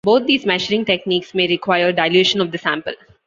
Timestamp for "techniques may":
0.85-1.47